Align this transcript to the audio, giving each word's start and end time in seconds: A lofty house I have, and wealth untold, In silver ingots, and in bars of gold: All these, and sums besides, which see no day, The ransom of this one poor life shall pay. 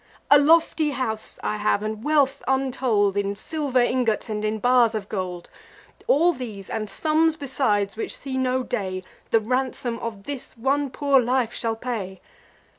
A 0.31 0.39
lofty 0.39 0.89
house 0.89 1.37
I 1.43 1.57
have, 1.57 1.83
and 1.83 2.03
wealth 2.03 2.41
untold, 2.47 3.15
In 3.15 3.35
silver 3.35 3.81
ingots, 3.83 4.29
and 4.29 4.43
in 4.43 4.57
bars 4.57 4.95
of 4.95 5.07
gold: 5.07 5.51
All 6.07 6.33
these, 6.33 6.71
and 6.71 6.89
sums 6.89 7.35
besides, 7.35 7.95
which 7.95 8.17
see 8.17 8.35
no 8.35 8.63
day, 8.63 9.03
The 9.29 9.39
ransom 9.39 9.99
of 9.99 10.23
this 10.23 10.57
one 10.57 10.89
poor 10.89 11.19
life 11.21 11.53
shall 11.53 11.75
pay. 11.75 12.19